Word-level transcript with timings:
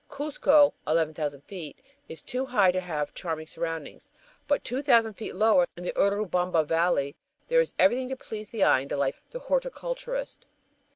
Cuzco, 0.09 0.73
11,000 0.87 1.41
feet, 1.41 1.79
is 2.07 2.23
too 2.23 2.47
high 2.47 2.71
to 2.71 2.81
have 2.81 3.13
charming 3.13 3.45
surroundings, 3.45 4.09
but 4.47 4.63
two 4.63 4.81
thousand 4.81 5.13
feet 5.13 5.35
lower, 5.35 5.67
in 5.77 5.83
the 5.83 5.93
Urubamba 5.95 6.65
Valley, 6.65 7.15
there 7.49 7.61
is 7.61 7.75
everything 7.77 8.09
to 8.09 8.15
please 8.15 8.49
the 8.49 8.63
eye 8.63 8.79
and 8.79 8.89
delight 8.89 9.13
the 9.29 9.37
horticulturist. 9.37 10.47